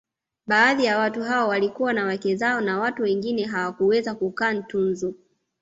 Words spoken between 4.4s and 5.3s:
Ntunzu